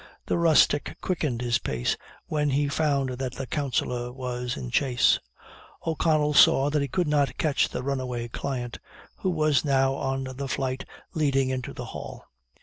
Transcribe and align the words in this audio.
The 0.25 0.39
rustic 0.39 0.97
quickened 1.01 1.41
his 1.43 1.59
pace 1.59 1.95
when 2.25 2.49
he 2.49 2.67
found 2.69 3.09
that 3.19 3.33
the 3.35 3.45
counsellor 3.45 4.11
was 4.11 4.57
in 4.57 4.71
chase. 4.71 5.19
O'Connell 5.85 6.33
saw 6.33 6.71
that 6.71 6.81
he 6.81 6.87
could 6.87 7.07
not 7.07 7.37
catch 7.37 7.69
the 7.69 7.83
runaway 7.83 8.27
client, 8.27 8.79
who 9.17 9.29
was 9.29 9.63
now 9.63 9.93
on 9.93 10.23
the 10.23 10.47
flight 10.47 10.85
leading 11.13 11.51
into 11.51 11.71
the 11.71 11.85
hall. 11.85 12.25